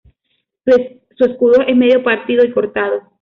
[0.65, 3.03] Su escudo es medio partido y cortado.